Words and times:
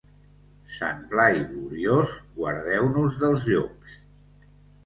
Sant 0.75 1.03
Blai 1.11 1.37
gloriós, 1.51 2.15
guardeu-nos 2.39 3.21
dels 3.25 3.47
llops. 3.53 4.01